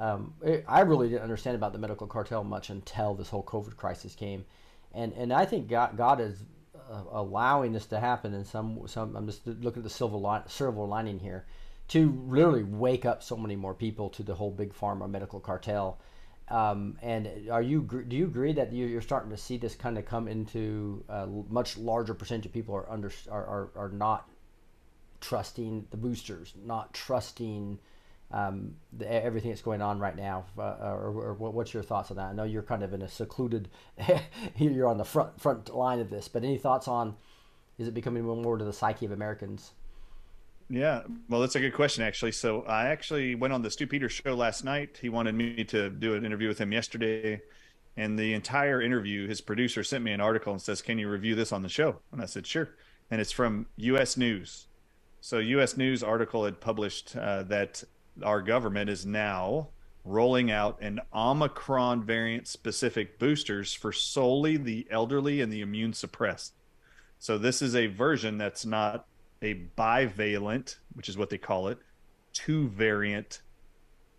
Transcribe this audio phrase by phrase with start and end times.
[0.00, 3.76] um, it, I really didn't understand about the medical cartel much until this whole COVID
[3.76, 4.46] crisis came,
[4.92, 6.42] and and I think God God is
[6.90, 9.14] uh, allowing this to happen in some some.
[9.14, 11.44] I'm just looking at the silver silver lining here,
[11.88, 16.00] to literally wake up so many more people to the whole big pharma medical cartel.
[16.48, 20.06] Um, and are you do you agree that you're starting to see this kind of
[20.06, 24.30] come into a much larger percentage of people are under are, are, are not
[25.20, 27.78] trusting the boosters, not trusting
[28.32, 32.16] um, the, everything that's going on right now, uh, or, or, what's your thoughts on
[32.16, 32.26] that?
[32.26, 33.68] I know you're kind of in a secluded,
[34.56, 37.16] you're on the front front line of this, but any thoughts on
[37.78, 39.72] is it becoming more to the psyche of Americans?
[40.68, 42.30] Yeah, well, that's a good question, actually.
[42.32, 44.98] So I actually went on the Stu Peters show last night.
[45.02, 47.42] He wanted me to do an interview with him yesterday,
[47.96, 51.34] and the entire interview, his producer sent me an article and says, "Can you review
[51.34, 52.68] this on the show?" And I said, "Sure."
[53.10, 54.16] And it's from U.S.
[54.16, 54.66] News.
[55.20, 55.76] So U.S.
[55.76, 57.82] News article had published uh, that
[58.22, 59.68] our government is now
[60.04, 66.54] rolling out an Omicron variant specific boosters for solely the elderly and the immune suppressed.
[67.18, 69.06] So this is a version that's not
[69.42, 71.78] a bivalent, which is what they call it,
[72.32, 73.42] two variant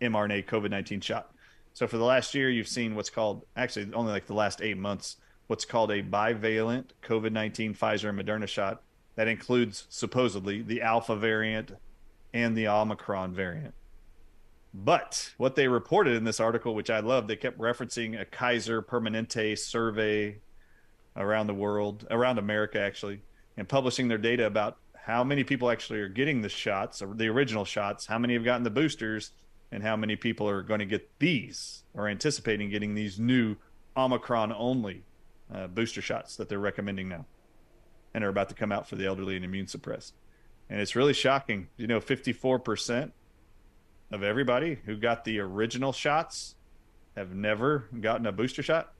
[0.00, 1.32] mRNA COVID 19 shot.
[1.74, 4.76] So for the last year, you've seen what's called, actually, only like the last eight
[4.76, 5.16] months,
[5.46, 8.82] what's called a bivalent COVID 19 Pfizer and Moderna shot.
[9.16, 11.72] That includes supposedly the Alpha variant
[12.32, 13.74] and the Omicron variant.
[14.74, 18.80] But what they reported in this article, which I love, they kept referencing a Kaiser
[18.80, 20.38] Permanente survey
[21.16, 23.20] around the world, around America actually,
[23.56, 27.28] and publishing their data about how many people actually are getting the shots, or the
[27.28, 29.32] original shots, how many have gotten the boosters,
[29.72, 33.56] and how many people are going to get these or anticipating getting these new
[33.96, 35.02] Omicron only
[35.52, 37.26] uh, booster shots that they're recommending now
[38.14, 40.14] and are about to come out for the elderly and immune suppressed.
[40.68, 41.68] And it's really shocking.
[41.76, 43.12] You know, 54%
[44.12, 46.54] of everybody who got the original shots
[47.16, 48.92] have never gotten a booster shot.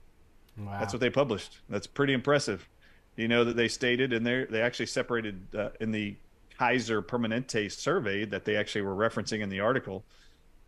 [0.58, 0.76] Wow.
[0.78, 1.58] That's what they published.
[1.68, 2.68] That's pretty impressive.
[3.16, 6.16] You know that they stated and they they actually separated uh, in the
[6.58, 10.04] Kaiser Permanente survey that they actually were referencing in the article.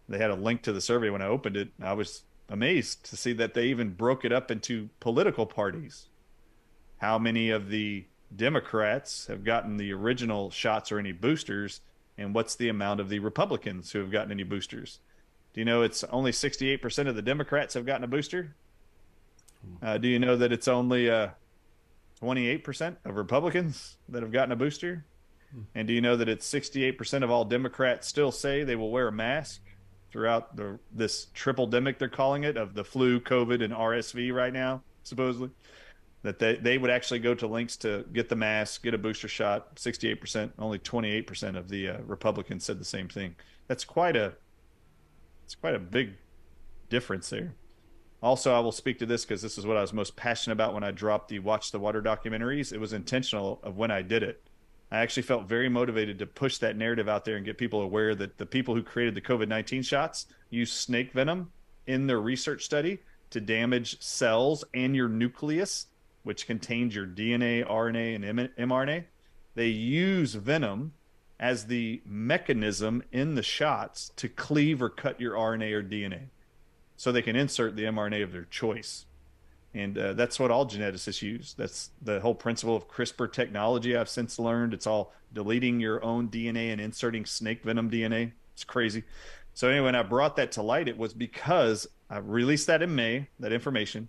[0.09, 1.69] They had a link to the survey when I opened it.
[1.83, 6.09] I was amazed to see that they even broke it up into political parties.
[6.99, 8.05] How many of the
[8.35, 11.81] Democrats have gotten the original shots or any boosters,
[12.17, 15.01] and what's the amount of the Republicans who have gotten any boosters?
[15.53, 18.55] Do you know it's only 68% of the Democrats have gotten a booster?
[19.83, 21.29] Uh, do you know that it's only uh,
[22.21, 25.05] 28% of Republicans that have gotten a booster?
[25.53, 25.63] Hmm.
[25.75, 29.09] And do you know that it's 68% of all Democrats still say they will wear
[29.09, 29.61] a mask
[30.11, 34.53] throughout the this triple demic they're calling it of the flu, COVID, and RSV right
[34.53, 35.51] now, supposedly?
[36.25, 39.29] That they, they would actually go to links to get the mask, get a booster
[39.29, 39.77] shot.
[39.77, 43.37] 68%, only 28% of the uh, Republicans said the same thing.
[43.69, 44.33] That's quite a
[45.45, 46.15] it's quite a big
[46.89, 47.55] difference there.
[48.23, 50.73] Also, I will speak to this because this is what I was most passionate about
[50.73, 52.73] when I dropped the Watch the Water documentaries.
[52.73, 54.49] It was intentional of when I did it.
[54.91, 58.15] I actually felt very motivated to push that narrative out there and get people aware
[58.15, 61.53] that the people who created the COVID 19 shots used snake venom
[61.87, 65.89] in their research study to damage cells and your nucleus
[66.25, 69.05] which contains your DNA, RNA, and mRNA,
[69.55, 70.93] they use venom
[71.39, 76.21] as the mechanism in the shots to cleave or cut your RNA or DNA
[76.97, 79.07] so they can insert the mRNA of their choice.
[79.75, 81.55] And uh, that's what all geneticists use.
[81.59, 84.73] That's the whole principle of CRISPR technology I've since learned.
[84.73, 88.33] It's all deleting your own DNA and inserting snake venom DNA.
[88.53, 89.03] It's crazy.
[89.53, 92.95] So, anyway, when I brought that to light, it was because I released that in
[92.95, 94.09] May, that information.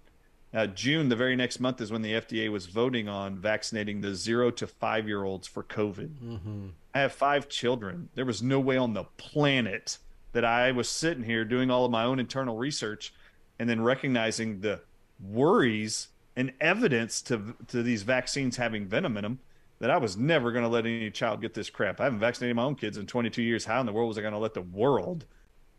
[0.54, 4.16] Uh, June, the very next month, is when the FDA was voting on vaccinating the
[4.16, 6.10] zero to five year olds for COVID.
[6.24, 6.68] Mm-hmm.
[6.94, 8.10] I have five children.
[8.16, 9.98] There was no way on the planet
[10.32, 13.14] that I was sitting here doing all of my own internal research
[13.60, 14.82] and then recognizing the
[15.20, 19.40] worries and evidence to to these vaccines having venom in them
[19.80, 22.00] that I was never going to let any child get this crap.
[22.00, 23.66] I haven't vaccinated my own kids in 22 years.
[23.66, 25.26] How in the world was I going to let the world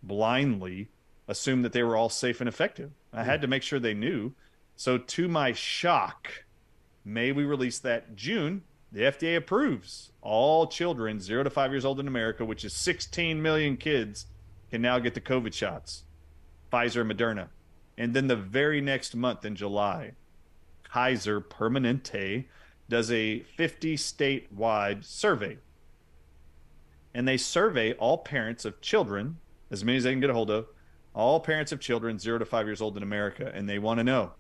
[0.03, 0.89] blindly
[1.29, 2.93] assume that they were all safe and effective?
[3.13, 4.33] I had to make sure they knew
[4.77, 6.47] so, to my shock,
[7.09, 8.65] May we release that June.
[8.91, 13.41] The FDA approves all children zero to five years old in America, which is 16
[13.41, 14.27] million kids,
[14.73, 16.03] can now get the COVID shots,
[16.73, 17.49] Pfizer and Moderna.
[17.97, 20.15] And then the very next month in July,
[20.83, 22.47] Kaiser Permanente
[22.89, 25.59] does a 50 statewide survey.
[27.15, 29.37] And they survey all parents of children,
[29.71, 30.67] as many as they can get a hold of,
[31.15, 33.53] all parents of children zero to five years old in America.
[33.55, 34.33] And they want to know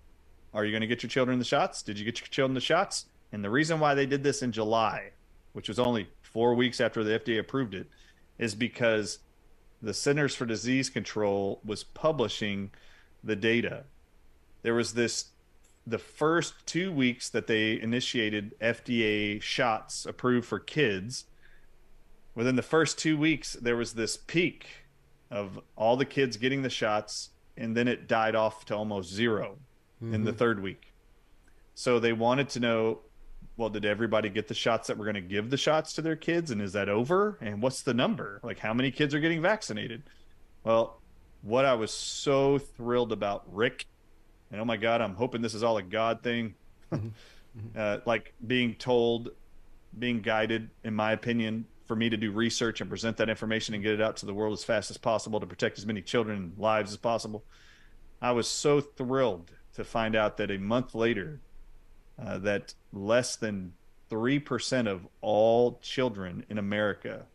[0.56, 1.82] are you going to get your children the shots?
[1.82, 3.05] Did you get your children the shots?
[3.31, 5.11] And the reason why they did this in July,
[5.53, 7.88] which was only four weeks after the FDA approved it,
[8.38, 9.19] is because
[9.82, 12.70] the Centers for Disease Control was publishing
[13.23, 13.85] the data.
[14.62, 15.26] There was this
[15.87, 21.26] the first two weeks that they initiated FDA shots approved for kids.
[22.35, 24.87] Within the first two weeks, there was this peak
[25.31, 29.59] of all the kids getting the shots, and then it died off to almost 0
[30.03, 30.15] mm-hmm.
[30.15, 30.39] in the mm-hmm.
[30.39, 30.93] third week.
[31.75, 33.01] So they wanted to know
[33.57, 36.17] well, did everybody get the shots that we're going to give the shots to their
[36.17, 36.51] kids?
[36.51, 37.39] And is that over?
[37.41, 38.41] And what's the number?
[38.43, 40.03] Like, how many kids are getting vaccinated?
[40.63, 41.01] Well,
[41.43, 43.87] what I was so thrilled about Rick,
[44.51, 46.55] and oh my God, I'm hoping this is all a God thing.
[47.57, 47.79] Mm-hmm.
[47.79, 49.31] uh, like being told,
[49.99, 53.83] being guided, in my opinion, for me to do research and present that information and
[53.83, 56.37] get it out to the world as fast as possible to protect as many children
[56.37, 57.45] and lives as possible.
[58.21, 61.40] I was so thrilled to find out that a month later,
[62.23, 63.73] uh, that less than
[64.11, 67.26] 3% of all children in America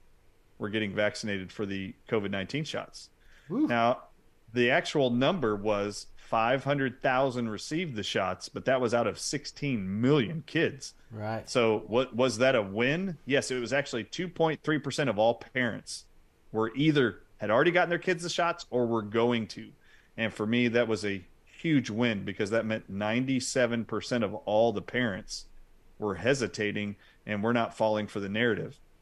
[0.57, 3.09] were getting vaccinated for the COVID 19 shots.
[3.49, 3.67] Ooh.
[3.67, 3.99] Now,
[4.53, 10.43] the actual number was 500,000 received the shots, but that was out of 16 million
[10.47, 10.93] kids.
[11.11, 11.47] Right.
[11.49, 13.17] So, what was that a win?
[13.25, 16.05] Yes, it was actually 2.3% of all parents
[16.51, 19.69] were either had already gotten their kids the shots or were going to.
[20.17, 21.21] And for me, that was a
[21.62, 25.46] huge win because that meant 97% of all the parents
[26.00, 28.80] were hesitating and we're not falling for the narrative.